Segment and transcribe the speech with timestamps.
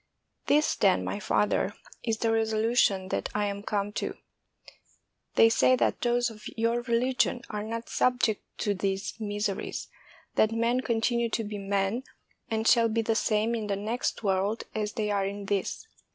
[0.47, 4.17] This, then, my father, is the reso lution that I am come to:
[5.35, 9.89] They say that those of your religion are not subject to these miseries,
[10.33, 12.01] that men con tinue to be men
[12.49, 15.85] and shall be the same in the next world as they are in this.